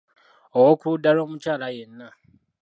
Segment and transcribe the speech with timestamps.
[0.59, 2.07] Ow’okuludda lw’omukyala yenna.